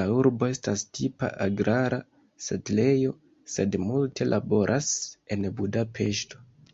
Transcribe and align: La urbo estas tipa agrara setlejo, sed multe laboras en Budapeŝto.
La 0.00 0.02
urbo 0.16 0.50
estas 0.56 0.84
tipa 0.98 1.30
agrara 1.46 1.98
setlejo, 2.50 3.16
sed 3.56 3.78
multe 3.88 4.30
laboras 4.30 4.92
en 5.38 5.50
Budapeŝto. 5.62 6.46